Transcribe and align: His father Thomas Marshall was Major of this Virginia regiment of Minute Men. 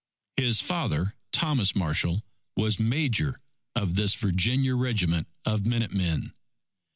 His 0.35 0.61
father 0.61 1.13
Thomas 1.31 1.75
Marshall 1.75 2.25
was 2.55 2.79
Major 2.79 3.39
of 3.75 3.93
this 3.93 4.15
Virginia 4.15 4.75
regiment 4.75 5.27
of 5.45 5.67
Minute 5.67 5.93
Men. 5.93 6.33